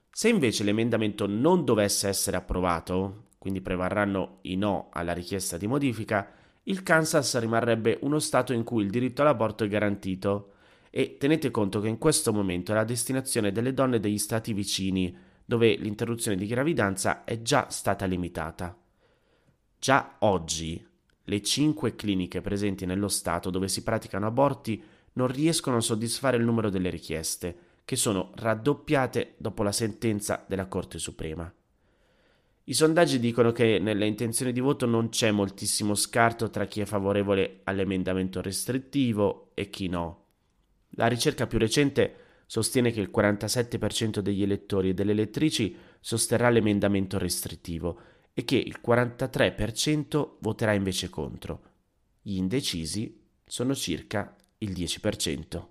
Se 0.09 0.29
invece 0.29 0.63
l'emendamento 0.63 1.27
non 1.27 1.65
dovesse 1.65 2.07
essere 2.07 2.37
approvato, 2.37 3.27
quindi 3.37 3.59
prevarranno 3.59 4.37
i 4.43 4.55
no 4.55 4.87
alla 4.93 5.11
richiesta 5.11 5.57
di 5.57 5.67
modifica, 5.67 6.31
il 6.63 6.83
Kansas 6.83 7.37
rimarrebbe 7.37 7.99
uno 8.01 8.19
Stato 8.19 8.53
in 8.53 8.63
cui 8.63 8.83
il 8.83 8.89
diritto 8.89 9.23
all'aborto 9.23 9.65
è 9.65 9.67
garantito. 9.67 10.53
E 10.89 11.17
tenete 11.17 11.51
conto 11.51 11.81
che 11.81 11.89
in 11.89 11.97
questo 11.97 12.31
momento 12.31 12.71
è 12.71 12.75
la 12.75 12.83
destinazione 12.85 13.51
delle 13.51 13.73
donne 13.73 13.99
degli 13.99 14.17
Stati 14.17 14.53
vicini, 14.53 15.13
dove 15.43 15.75
l'interruzione 15.75 16.37
di 16.37 16.47
gravidanza 16.47 17.25
è 17.25 17.41
già 17.41 17.69
stata 17.69 18.05
limitata. 18.05 18.77
Già 19.77 20.15
oggi 20.19 20.87
le 21.25 21.41
cinque 21.41 21.95
cliniche 21.95 22.39
presenti 22.39 22.85
nello 22.85 23.09
Stato 23.09 23.49
dove 23.49 23.67
si 23.67 23.83
praticano 23.83 24.27
aborti 24.27 24.81
non 25.13 25.27
riescono 25.27 25.77
a 25.77 25.81
soddisfare 25.81 26.37
il 26.37 26.43
numero 26.43 26.69
delle 26.69 26.89
richieste, 26.89 27.55
che 27.85 27.95
sono 27.95 28.31
raddoppiate 28.35 29.35
dopo 29.37 29.63
la 29.63 29.71
sentenza 29.71 30.45
della 30.47 30.67
Corte 30.67 30.97
Suprema. 30.97 31.51
I 32.63 32.73
sondaggi 32.73 33.19
dicono 33.19 33.51
che 33.51 33.79
nelle 33.79 34.05
intenzioni 34.05 34.53
di 34.53 34.59
voto 34.59 34.85
non 34.85 35.09
c'è 35.09 35.31
moltissimo 35.31 35.95
scarto 35.95 36.49
tra 36.49 36.65
chi 36.65 36.81
è 36.81 36.85
favorevole 36.85 37.61
all'emendamento 37.63 38.41
restrittivo 38.41 39.51
e 39.55 39.69
chi 39.69 39.87
no. 39.87 40.25
La 40.91 41.07
ricerca 41.07 41.47
più 41.47 41.57
recente 41.57 42.15
sostiene 42.45 42.91
che 42.91 43.01
il 43.01 43.11
47% 43.13 44.19
degli 44.19 44.43
elettori 44.43 44.89
e 44.89 44.93
delle 44.93 45.11
elettrici 45.11 45.75
sosterrà 45.99 46.49
l'emendamento 46.49 47.17
restrittivo 47.17 47.99
e 48.33 48.45
che 48.45 48.57
il 48.57 48.79
43% 48.85 50.35
voterà 50.39 50.73
invece 50.73 51.09
contro. 51.09 51.61
Gli 52.21 52.35
indecisi 52.35 53.21
sono 53.45 53.73
circa 53.73 54.35
il 54.63 54.71
10%. 54.73 55.65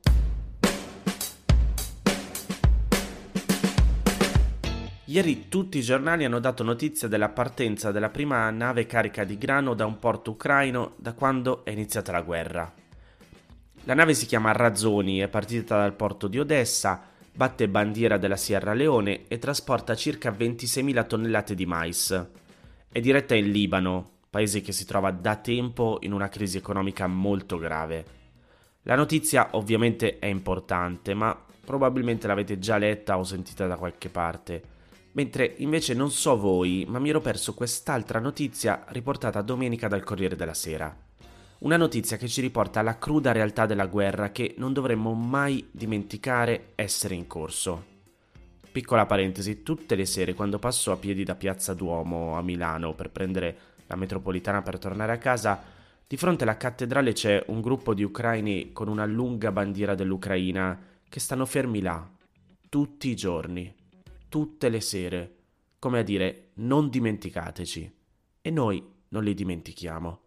Ieri 5.04 5.48
tutti 5.48 5.78
i 5.78 5.82
giornali 5.82 6.24
hanno 6.24 6.38
dato 6.38 6.62
notizia 6.62 7.08
della 7.08 7.28
partenza 7.28 7.90
della 7.90 8.10
prima 8.10 8.48
nave 8.50 8.86
carica 8.86 9.24
di 9.24 9.38
grano 9.38 9.74
da 9.74 9.86
un 9.86 9.98
porto 9.98 10.32
ucraino 10.32 10.94
da 10.96 11.14
quando 11.14 11.64
è 11.64 11.70
iniziata 11.70 12.12
la 12.12 12.22
guerra. 12.22 12.72
La 13.84 13.94
nave 13.94 14.14
si 14.14 14.26
chiama 14.26 14.52
Razzoni, 14.52 15.18
è 15.18 15.28
partita 15.28 15.76
dal 15.76 15.94
porto 15.94 16.26
di 16.28 16.38
Odessa, 16.38 17.02
batte 17.32 17.68
bandiera 17.68 18.18
della 18.18 18.36
Sierra 18.36 18.72
Leone 18.72 19.26
e 19.28 19.38
trasporta 19.38 19.94
circa 19.94 20.30
26.000 20.30 21.06
tonnellate 21.06 21.54
di 21.54 21.66
mais. 21.66 22.26
È 22.88 23.00
diretta 23.00 23.36
in 23.36 23.50
Libano, 23.50 24.18
paese 24.28 24.60
che 24.60 24.72
si 24.72 24.84
trova 24.84 25.12
da 25.12 25.36
tempo 25.36 25.98
in 26.02 26.12
una 26.12 26.28
crisi 26.28 26.56
economica 26.56 27.06
molto 27.06 27.56
grave. 27.56 28.18
La 28.82 28.94
notizia 28.94 29.50
ovviamente 29.52 30.18
è 30.18 30.26
importante, 30.26 31.14
ma 31.14 31.38
probabilmente 31.64 32.26
l'avete 32.26 32.58
già 32.58 32.78
letta 32.78 33.18
o 33.18 33.24
sentita 33.24 33.66
da 33.66 33.76
qualche 33.76 34.08
parte 34.08 34.78
mentre 35.12 35.54
invece 35.58 35.94
non 35.94 36.10
so 36.10 36.36
voi, 36.36 36.84
ma 36.88 36.98
mi 36.98 37.08
ero 37.08 37.20
perso 37.20 37.54
quest'altra 37.54 38.20
notizia 38.20 38.84
riportata 38.88 39.42
domenica 39.42 39.88
dal 39.88 40.04
Corriere 40.04 40.36
della 40.36 40.54
Sera. 40.54 40.94
Una 41.60 41.76
notizia 41.76 42.16
che 42.16 42.28
ci 42.28 42.40
riporta 42.40 42.80
alla 42.80 42.96
cruda 42.96 43.32
realtà 43.32 43.66
della 43.66 43.86
guerra 43.86 44.30
che 44.30 44.54
non 44.58 44.72
dovremmo 44.72 45.12
mai 45.12 45.68
dimenticare 45.70 46.72
essere 46.74 47.14
in 47.14 47.26
corso. 47.26 47.88
Piccola 48.72 49.04
parentesi, 49.04 49.62
tutte 49.62 49.94
le 49.94 50.06
sere 50.06 50.32
quando 50.32 50.58
passo 50.58 50.92
a 50.92 50.96
piedi 50.96 51.24
da 51.24 51.34
Piazza 51.34 51.74
Duomo 51.74 52.36
a 52.36 52.42
Milano 52.42 52.94
per 52.94 53.10
prendere 53.10 53.58
la 53.88 53.96
metropolitana 53.96 54.62
per 54.62 54.78
tornare 54.78 55.12
a 55.12 55.18
casa, 55.18 55.60
di 56.10 56.16
fronte 56.16 56.42
alla 56.42 56.56
cattedrale 56.56 57.12
c'è 57.12 57.44
un 57.50 57.60
gruppo 57.60 57.94
di 57.94 58.02
ucraini 58.02 58.72
con 58.72 58.88
una 58.88 59.04
lunga 59.06 59.52
bandiera 59.52 59.94
dell'Ucraina 59.94 60.76
che 61.08 61.20
stanno 61.20 61.46
fermi 61.46 61.80
là, 61.80 62.04
tutti 62.68 63.10
i 63.10 63.14
giorni 63.14 63.78
tutte 64.30 64.68
le 64.68 64.80
sere, 64.80 65.34
come 65.78 65.98
a 65.98 66.02
dire 66.02 66.52
non 66.54 66.88
dimenticateci. 66.88 67.94
E 68.40 68.50
noi 68.50 68.82
non 69.08 69.24
li 69.24 69.34
dimentichiamo. 69.34 70.20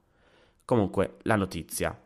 Comunque, 0.65 1.17
la 1.23 1.37
notizia. 1.37 1.99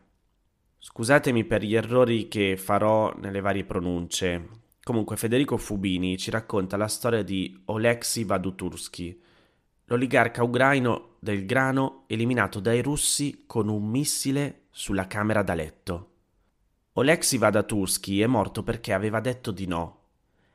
Scusatemi 0.78 1.44
per 1.44 1.62
gli 1.62 1.74
errori 1.74 2.28
che 2.28 2.56
farò 2.56 3.12
nelle 3.18 3.40
varie 3.40 3.64
pronunce. 3.64 4.48
Comunque, 4.82 5.16
Federico 5.16 5.58
Fubini 5.58 6.16
ci 6.16 6.30
racconta 6.30 6.76
la 6.76 6.88
storia 6.88 7.22
di 7.22 7.62
Oleksiy 7.66 8.24
Vadutursky, 8.24 9.20
l'oligarca 9.88 10.42
ucraino 10.42 11.16
del 11.18 11.44
grano 11.44 12.04
eliminato 12.06 12.60
dai 12.60 12.80
russi 12.80 13.44
con 13.46 13.68
un 13.68 13.84
missile 13.84 14.62
sulla 14.70 15.06
camera 15.06 15.42
da 15.42 15.52
letto. 15.52 16.10
Oleksiy 16.94 17.38
Vadutursky 17.38 18.20
è 18.20 18.26
morto 18.26 18.62
perché 18.62 18.94
aveva 18.94 19.20
detto 19.20 19.50
di 19.50 19.66
no 19.66 19.98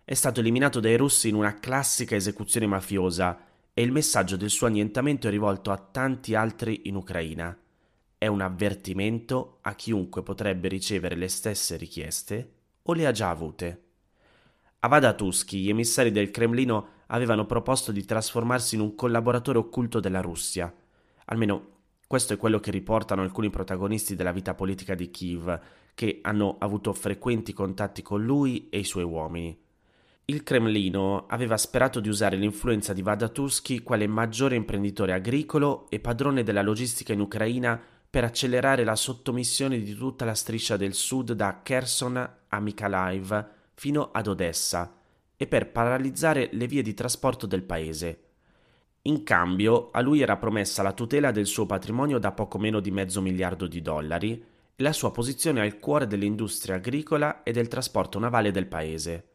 è 0.05 0.15
stato 0.15 0.41
eliminato 0.41 0.81
dai 0.81 0.97
russi 0.97 1.29
in 1.29 1.35
una 1.35 1.59
classica 1.59 2.15
esecuzione 2.15 2.67
mafiosa 2.67 3.45
e 3.73 3.81
il 3.81 3.93
messaggio 3.93 4.35
del 4.35 4.49
suo 4.49 4.67
annientamento 4.67 5.27
è 5.27 5.31
rivolto 5.31 5.71
a 5.71 5.77
tanti 5.77 6.35
altri 6.35 6.81
in 6.85 6.95
Ucraina. 6.95 7.57
È 8.17 8.27
un 8.27 8.41
avvertimento 8.41 9.59
a 9.61 9.75
chiunque 9.75 10.21
potrebbe 10.21 10.67
ricevere 10.67 11.15
le 11.15 11.29
stesse 11.29 11.77
richieste 11.77 12.51
o 12.81 12.93
le 12.93 13.07
ha 13.07 13.11
già 13.13 13.29
avute. 13.29 13.83
A 14.79 14.89
Vadatusky 14.89 15.59
gli 15.61 15.69
emissari 15.69 16.11
del 16.11 16.31
Cremlino 16.31 16.87
avevano 17.07 17.45
proposto 17.45 17.91
di 17.91 18.05
trasformarsi 18.05 18.75
in 18.75 18.81
un 18.81 18.95
collaboratore 18.95 19.57
occulto 19.57 19.99
della 19.99 20.21
Russia. 20.21 20.73
Almeno 21.25 21.71
questo 22.07 22.33
è 22.33 22.37
quello 22.37 22.59
che 22.59 22.69
riportano 22.69 23.21
alcuni 23.21 23.49
protagonisti 23.49 24.15
della 24.15 24.31
vita 24.31 24.53
politica 24.53 24.93
di 24.93 25.09
Kiev, 25.09 25.59
che 25.95 26.19
hanno 26.21 26.57
avuto 26.59 26.93
frequenti 26.93 27.53
contatti 27.53 28.01
con 28.01 28.23
lui 28.23 28.69
e 28.69 28.79
i 28.79 28.83
suoi 28.83 29.03
uomini. 29.03 29.59
Il 30.25 30.43
Cremlino 30.43 31.25
aveva 31.27 31.57
sperato 31.57 31.99
di 31.99 32.09
usare 32.09 32.35
l'influenza 32.35 32.93
di 32.93 33.01
Vadatusky 33.01 33.81
quale 33.81 34.07
maggiore 34.07 34.55
imprenditore 34.55 35.11
agricolo 35.11 35.89
e 35.89 35.99
padrone 35.99 36.43
della 36.43 36.61
logistica 36.61 37.13
in 37.13 37.19
Ucraina 37.19 37.81
per 38.09 38.23
accelerare 38.23 38.83
la 38.83 38.95
sottomissione 38.95 39.81
di 39.81 39.93
tutta 39.95 40.23
la 40.23 40.35
striscia 40.35 40.77
del 40.77 40.93
sud 40.93 41.33
da 41.33 41.61
Kherson 41.63 42.15
a 42.47 42.59
Mykolaiv 42.59 43.47
fino 43.73 44.11
ad 44.11 44.27
Odessa 44.27 45.01
e 45.43 45.47
per 45.47 45.71
paralizzare 45.71 46.47
le 46.53 46.67
vie 46.67 46.81
di 46.81 46.93
trasporto 46.93 47.45
del 47.45 47.63
paese. 47.63 48.19
In 49.03 49.23
cambio, 49.23 49.89
a 49.91 49.99
lui 49.99 50.21
era 50.21 50.37
promessa 50.37 50.81
la 50.81 50.93
tutela 50.93 51.31
del 51.31 51.47
suo 51.47 51.65
patrimonio 51.65 52.17
da 52.17 52.31
poco 52.31 52.57
meno 52.57 52.79
di 52.79 52.91
mezzo 52.91 53.21
miliardo 53.21 53.67
di 53.67 53.81
dollari 53.81 54.41
e 54.73 54.81
la 54.81 54.93
sua 54.93 55.11
posizione 55.11 55.59
al 55.59 55.79
cuore 55.79 56.07
dell'industria 56.07 56.75
agricola 56.75 57.43
e 57.43 57.51
del 57.51 57.67
trasporto 57.67 58.19
navale 58.19 58.51
del 58.51 58.67
paese. 58.67 59.27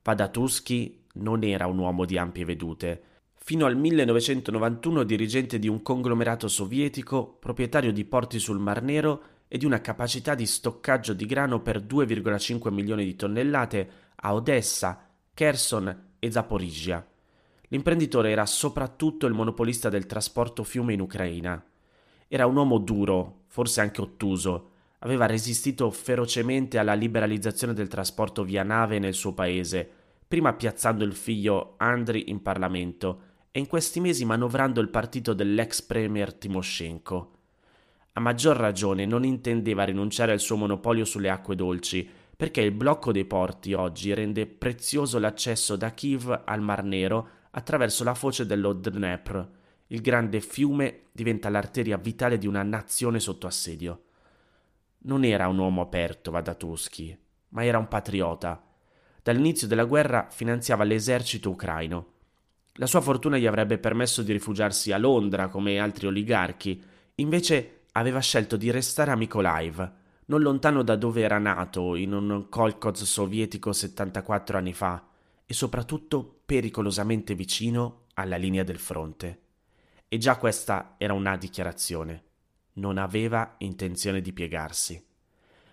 Padatusky 0.00 1.04
non 1.16 1.44
era 1.44 1.66
un 1.66 1.76
uomo 1.76 2.06
di 2.06 2.16
ampie 2.16 2.46
vedute. 2.46 3.02
Fino 3.34 3.66
al 3.66 3.76
1991 3.76 5.02
dirigente 5.02 5.58
di 5.58 5.68
un 5.68 5.82
conglomerato 5.82 6.48
sovietico, 6.48 7.36
proprietario 7.38 7.92
di 7.92 8.06
porti 8.06 8.38
sul 8.38 8.58
Mar 8.58 8.82
Nero 8.82 9.22
e 9.48 9.58
di 9.58 9.66
una 9.66 9.82
capacità 9.82 10.34
di 10.34 10.46
stoccaggio 10.46 11.12
di 11.12 11.26
grano 11.26 11.60
per 11.60 11.82
2,5 11.82 12.72
milioni 12.72 13.04
di 13.04 13.16
tonnellate 13.16 13.90
a 14.22 14.34
Odessa, 14.34 15.09
Kherson 15.40 16.16
e 16.18 16.30
Zaporizhia. 16.30 17.02
L'imprenditore 17.68 18.30
era 18.30 18.44
soprattutto 18.44 19.24
il 19.24 19.32
monopolista 19.32 19.88
del 19.88 20.04
trasporto 20.04 20.64
fiume 20.64 20.92
in 20.92 21.00
Ucraina. 21.00 21.64
Era 22.28 22.44
un 22.44 22.56
uomo 22.56 22.76
duro, 22.76 23.44
forse 23.46 23.80
anche 23.80 24.02
ottuso, 24.02 24.72
aveva 24.98 25.24
resistito 25.24 25.90
ferocemente 25.90 26.76
alla 26.76 26.92
liberalizzazione 26.92 27.72
del 27.72 27.88
trasporto 27.88 28.44
via 28.44 28.62
nave 28.64 28.98
nel 28.98 29.14
suo 29.14 29.32
paese, 29.32 29.88
prima 30.28 30.52
piazzando 30.52 31.04
il 31.04 31.14
figlio 31.14 31.72
Andriy 31.78 32.24
in 32.26 32.42
Parlamento 32.42 33.22
e 33.50 33.60
in 33.60 33.66
questi 33.66 33.98
mesi 33.98 34.26
manovrando 34.26 34.82
il 34.82 34.90
partito 34.90 35.32
dell'ex 35.32 35.80
premier 35.80 36.34
Timoshenko. 36.34 37.30
A 38.12 38.20
maggior 38.20 38.58
ragione 38.58 39.06
non 39.06 39.24
intendeva 39.24 39.84
rinunciare 39.84 40.32
al 40.32 40.40
suo 40.40 40.56
monopolio 40.56 41.06
sulle 41.06 41.30
acque 41.30 41.54
dolci, 41.54 42.06
perché 42.40 42.62
il 42.62 42.72
blocco 42.72 43.12
dei 43.12 43.26
porti 43.26 43.74
oggi 43.74 44.14
rende 44.14 44.46
prezioso 44.46 45.18
l'accesso 45.18 45.76
da 45.76 45.90
Kiev 45.90 46.44
al 46.46 46.62
Mar 46.62 46.82
Nero 46.82 47.28
attraverso 47.50 48.02
la 48.02 48.14
foce 48.14 48.46
dello 48.46 48.72
Dnepr 48.72 49.46
il 49.88 50.00
grande 50.00 50.40
fiume 50.40 51.08
diventa 51.12 51.50
l'arteria 51.50 51.98
vitale 51.98 52.38
di 52.38 52.46
una 52.46 52.62
nazione 52.62 53.20
sotto 53.20 53.46
assedio. 53.46 54.04
Non 55.00 55.22
era 55.24 55.48
un 55.48 55.58
uomo 55.58 55.82
aperto, 55.82 56.30
Vadatuschi, 56.30 57.14
ma 57.50 57.62
era 57.62 57.76
un 57.76 57.88
patriota. 57.88 58.64
Dall'inizio 59.22 59.66
della 59.66 59.84
guerra 59.84 60.28
finanziava 60.30 60.84
l'esercito 60.84 61.50
ucraino. 61.50 62.12
La 62.76 62.86
sua 62.86 63.02
fortuna 63.02 63.36
gli 63.36 63.46
avrebbe 63.46 63.76
permesso 63.76 64.22
di 64.22 64.32
rifugiarsi 64.32 64.92
a 64.92 64.96
Londra 64.96 65.48
come 65.48 65.78
altri 65.78 66.06
oligarchi, 66.06 66.82
invece 67.16 67.80
aveva 67.92 68.20
scelto 68.20 68.56
di 68.56 68.70
restare 68.70 69.10
a 69.10 69.16
Mykolaiv, 69.16 69.92
non 70.30 70.42
lontano 70.42 70.84
da 70.84 70.94
dove 70.94 71.22
era 71.22 71.38
nato, 71.38 71.96
in 71.96 72.12
un 72.12 72.46
kolkhoz 72.48 73.02
sovietico 73.02 73.72
74 73.72 74.58
anni 74.58 74.72
fa, 74.72 75.04
e 75.44 75.52
soprattutto 75.52 76.42
pericolosamente 76.46 77.34
vicino 77.34 78.02
alla 78.14 78.36
linea 78.36 78.62
del 78.62 78.78
fronte. 78.78 79.40
E 80.06 80.18
già 80.18 80.36
questa 80.36 80.94
era 80.98 81.14
una 81.14 81.36
dichiarazione. 81.36 82.22
Non 82.74 82.96
aveva 82.96 83.56
intenzione 83.58 84.20
di 84.20 84.32
piegarsi. 84.32 85.04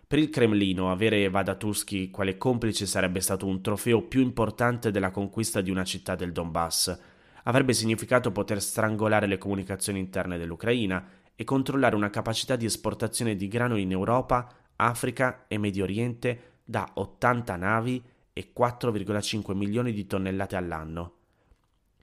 Per 0.08 0.18
il 0.18 0.32
Cremlino 0.32 0.92
avere 0.92 1.30
Vadatusky 1.30 2.10
quale 2.10 2.38
complice 2.38 2.88
sarebbe 2.88 3.20
stato 3.20 3.46
un 3.46 3.62
trofeo 3.62 4.02
più 4.02 4.22
importante 4.22 4.90
della 4.90 5.12
conquista 5.12 5.62
di 5.62 5.70
una 5.70 5.84
città 5.84 6.16
del 6.16 6.32
Donbass. 6.32 7.00
Avrebbe 7.44 7.74
significato 7.74 8.32
poter 8.32 8.60
strangolare 8.60 9.28
le 9.28 9.38
comunicazioni 9.38 10.00
interne 10.00 10.40
dell'Ucraina 10.40 11.08
e 11.40 11.44
controllare 11.44 11.96
una 11.96 12.10
capacità 12.10 12.56
di 12.56 12.66
esportazione 12.66 13.36
di 13.36 13.48
grano 13.48 13.78
in 13.78 13.92
Europa, 13.92 14.52
Africa 14.78 15.46
e 15.48 15.60
Medio 15.60 15.84
Oriente 15.84 16.56
da 16.66 16.90
80 16.96 17.56
navi 17.56 18.04
e 18.34 18.52
4,5 18.58 19.56
milioni 19.56 19.94
di 19.94 20.08
tonnellate 20.08 20.56
all'anno. 20.56 21.14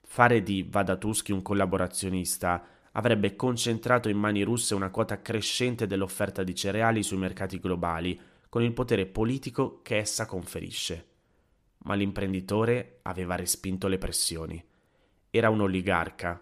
Fare 0.03 0.41
di 0.41 0.65
Vadatusky 0.67 1.33
un 1.33 1.41
collaborazionista 1.41 2.65
avrebbe 2.93 3.35
concentrato 3.35 4.07
in 4.07 4.17
mani 4.17 4.41
russe 4.43 4.73
una 4.73 4.89
quota 4.89 5.21
crescente 5.21 5.85
dell'offerta 5.85 6.41
di 6.41 6.55
cereali 6.55 7.03
sui 7.03 7.17
mercati 7.17 7.59
globali, 7.59 8.17
con 8.47 8.63
il 8.63 8.71
potere 8.71 9.05
politico 9.05 9.81
che 9.81 9.97
essa 9.97 10.25
conferisce. 10.25 11.07
Ma 11.79 11.93
l'imprenditore 11.95 12.99
aveva 13.01 13.35
respinto 13.35 13.89
le 13.89 13.97
pressioni. 13.97 14.63
Era 15.29 15.49
un 15.49 15.59
oligarca, 15.59 16.41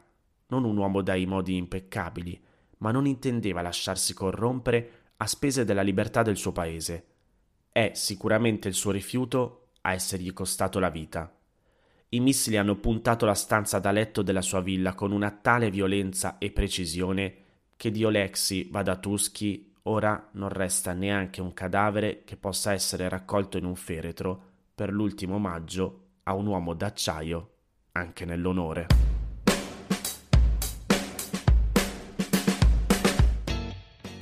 non 0.49 0.63
un 0.63 0.77
uomo 0.77 1.01
dai 1.01 1.25
modi 1.25 1.55
impeccabili, 1.55 2.39
ma 2.79 2.91
non 2.91 3.05
intendeva 3.05 3.61
lasciarsi 3.61 4.13
corrompere 4.13 4.91
a 5.17 5.27
spese 5.27 5.63
della 5.63 5.81
libertà 5.81 6.21
del 6.23 6.37
suo 6.37 6.51
paese. 6.51 7.05
È 7.71 7.91
sicuramente 7.93 8.67
il 8.67 8.73
suo 8.73 8.91
rifiuto 8.91 9.69
a 9.81 9.93
essergli 9.93 10.33
costato 10.33 10.79
la 10.79 10.89
vita. 10.89 11.33
I 12.09 12.19
missili 12.19 12.57
hanno 12.57 12.75
puntato 12.75 13.25
la 13.25 13.33
stanza 13.33 13.79
da 13.79 13.91
letto 13.91 14.21
della 14.21 14.41
sua 14.41 14.61
villa 14.61 14.93
con 14.93 15.11
una 15.11 15.31
tale 15.31 15.71
violenza 15.71 16.37
e 16.37 16.51
precisione 16.51 17.35
che 17.75 17.89
di 17.89 18.03
Oleksiy 18.03 18.69
Vadatusky 18.69 19.73
ora 19.83 20.29
non 20.33 20.49
resta 20.49 20.93
neanche 20.93 21.41
un 21.41 21.53
cadavere 21.53 22.23
che 22.23 22.37
possa 22.37 22.71
essere 22.71 23.09
raccolto 23.09 23.57
in 23.57 23.65
un 23.65 23.75
feretro 23.75 24.51
per 24.75 24.91
l'ultimo 24.91 25.39
maggio 25.39 26.01
a 26.23 26.33
un 26.33 26.45
uomo 26.45 26.73
d'acciaio, 26.73 27.49
anche 27.93 28.25
nell'onore. 28.25 29.12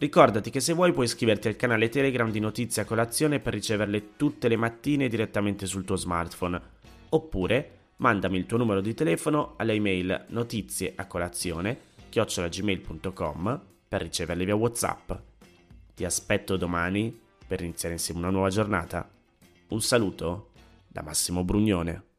Ricordati 0.00 0.48
che 0.48 0.60
se 0.60 0.72
vuoi 0.72 0.94
puoi 0.94 1.04
iscriverti 1.04 1.46
al 1.48 1.56
canale 1.56 1.90
Telegram 1.90 2.30
di 2.30 2.40
Notizia 2.40 2.86
Colazione 2.86 3.38
per 3.38 3.52
riceverle 3.52 4.16
tutte 4.16 4.48
le 4.48 4.56
mattine 4.56 5.08
direttamente 5.08 5.66
sul 5.66 5.84
tuo 5.84 5.96
smartphone. 5.96 6.58
Oppure 7.10 7.70
mandami 7.96 8.38
il 8.38 8.46
tuo 8.46 8.56
numero 8.56 8.80
di 8.80 8.94
telefono 8.94 9.56
all'email 9.58 10.24
notizie 10.28 10.94
a 10.96 11.06
chiocciolagmail.com 12.08 13.60
per 13.86 14.00
riceverle 14.00 14.46
via 14.46 14.54
WhatsApp. 14.54 15.12
Ti 15.94 16.04
aspetto 16.06 16.56
domani 16.56 17.20
per 17.46 17.60
iniziare 17.60 17.96
insieme 17.96 18.20
una 18.20 18.30
nuova 18.30 18.48
giornata. 18.48 19.06
Un 19.68 19.82
saluto 19.82 20.52
da 20.88 21.02
Massimo 21.02 21.44
Brugnone. 21.44 22.09